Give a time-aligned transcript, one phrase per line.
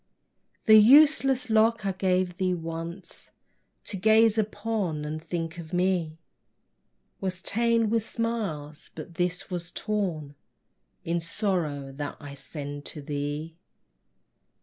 [0.65, 3.29] The useless lock I gave thee once,
[3.85, 6.17] To gaze upon and think of me,
[7.19, 10.33] Was ta'en with smiles, but this was torn
[11.05, 13.57] In sorrow that I send to thee!